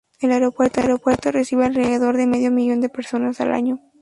El 0.19 0.31
aeropuerto 0.31 0.81
recibe 1.31 1.65
alrededor 1.65 2.17
de 2.17 2.25
medio 2.25 2.49
millón 2.49 2.81
de 2.81 2.89
personas 2.89 3.39
al 3.39 3.53
año. 3.53 3.79